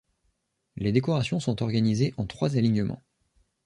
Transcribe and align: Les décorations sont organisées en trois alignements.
Les 0.77 0.91
décorations 0.91 1.39
sont 1.39 1.61
organisées 1.61 2.15
en 2.17 2.25
trois 2.25 2.57
alignements. 2.57 3.03